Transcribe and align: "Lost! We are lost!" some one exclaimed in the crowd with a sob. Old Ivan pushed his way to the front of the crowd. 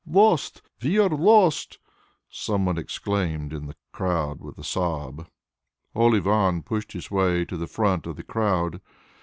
"Lost! 0.07 0.63
We 0.81 0.97
are 0.97 1.09
lost!" 1.09 1.77
some 2.27 2.65
one 2.65 2.79
exclaimed 2.79 3.53
in 3.53 3.67
the 3.67 3.75
crowd 3.91 4.39
with 4.41 4.57
a 4.57 4.63
sob. 4.63 5.27
Old 5.93 6.15
Ivan 6.15 6.63
pushed 6.63 6.93
his 6.93 7.11
way 7.11 7.45
to 7.45 7.55
the 7.55 7.67
front 7.67 8.07
of 8.07 8.15
the 8.15 8.23
crowd. 8.23 8.81